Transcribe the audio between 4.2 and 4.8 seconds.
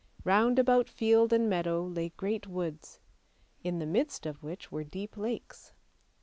of which